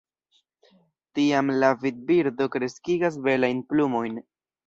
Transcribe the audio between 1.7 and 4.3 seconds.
virbirdo kreskigas belajn plumojn.